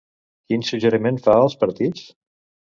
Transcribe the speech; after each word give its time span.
Quin 0.51 0.65
suggeriment 0.69 1.21
fa 1.29 1.37
als 1.43 1.59
partits? 1.67 2.11